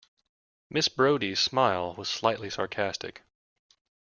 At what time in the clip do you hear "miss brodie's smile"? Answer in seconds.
0.71-1.93